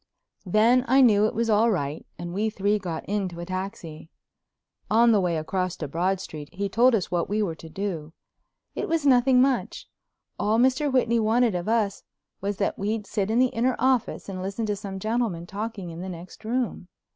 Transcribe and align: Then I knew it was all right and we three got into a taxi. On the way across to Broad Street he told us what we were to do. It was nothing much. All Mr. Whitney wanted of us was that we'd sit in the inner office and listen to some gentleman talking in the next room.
Then 0.47 0.83
I 0.87 1.01
knew 1.01 1.27
it 1.27 1.35
was 1.35 1.47
all 1.47 1.69
right 1.69 2.07
and 2.17 2.33
we 2.33 2.49
three 2.49 2.79
got 2.79 3.05
into 3.05 3.39
a 3.39 3.45
taxi. 3.45 4.09
On 4.89 5.11
the 5.11 5.21
way 5.21 5.37
across 5.37 5.75
to 5.77 5.87
Broad 5.87 6.19
Street 6.19 6.49
he 6.51 6.69
told 6.69 6.95
us 6.95 7.11
what 7.11 7.29
we 7.29 7.43
were 7.43 7.53
to 7.53 7.69
do. 7.69 8.11
It 8.73 8.89
was 8.89 9.05
nothing 9.05 9.43
much. 9.43 9.87
All 10.39 10.57
Mr. 10.57 10.91
Whitney 10.91 11.19
wanted 11.19 11.53
of 11.53 11.69
us 11.69 12.01
was 12.41 12.57
that 12.57 12.79
we'd 12.79 13.05
sit 13.05 13.29
in 13.29 13.37
the 13.37 13.49
inner 13.53 13.75
office 13.77 14.27
and 14.27 14.41
listen 14.41 14.65
to 14.65 14.75
some 14.75 14.97
gentleman 14.97 15.45
talking 15.45 15.91
in 15.91 16.01
the 16.01 16.09
next 16.09 16.43
room. 16.45 16.87